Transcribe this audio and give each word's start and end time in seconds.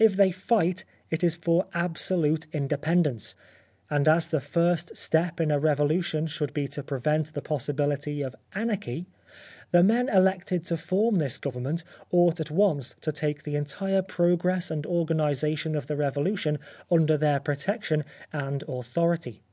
If 0.00 0.16
they 0.16 0.32
fight 0.32 0.84
it 1.12 1.22
is 1.22 1.36
for 1.36 1.68
absolute 1.72 2.48
independence; 2.52 3.36
and 3.88 4.08
as 4.08 4.26
the 4.26 4.40
first 4.40 4.96
step 4.96 5.40
in 5.40 5.52
a 5.52 5.60
revolution 5.60 6.26
should 6.26 6.52
be 6.52 6.66
to 6.66 6.82
prevent 6.82 7.34
the 7.34 7.40
possibility 7.40 8.20
of 8.20 8.34
anarchy, 8.52 9.06
the 9.70 9.84
men 9.84 10.08
elected 10.08 10.64
to 10.64 10.76
form 10.76 11.18
this 11.18 11.38
government 11.38 11.84
ought 12.10 12.40
at 12.40 12.50
once 12.50 12.96
to 13.02 13.12
take 13.12 13.44
the 13.44 13.54
entire 13.54 14.02
progress 14.02 14.72
and 14.72 14.84
organisation 14.86 15.76
of 15.76 15.86
the 15.86 15.94
revolution 15.94 16.58
under 16.90 17.16
their 17.16 17.38
protection 17.38 18.02
and 18.32 18.64
authority. 18.66 19.44